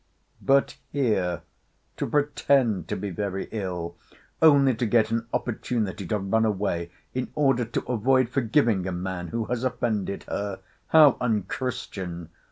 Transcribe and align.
But 0.41 0.77
here 0.91 1.43
to 1.97 2.07
pretend 2.07 2.87
to 2.87 2.95
be 2.95 3.11
very 3.11 3.47
ill, 3.51 3.97
only 4.41 4.73
to 4.73 4.87
get 4.87 5.11
an 5.11 5.27
opportunity 5.31 6.07
to 6.07 6.17
run 6.17 6.43
away, 6.43 6.89
in 7.13 7.31
order 7.35 7.65
to 7.65 7.81
avoid 7.85 8.27
forgiving 8.29 8.87
a 8.87 8.91
man 8.91 9.27
who 9.27 9.45
has 9.45 9.63
offended 9.63 10.23
her, 10.23 10.61
how 10.87 11.17
unchristian! 11.21 12.31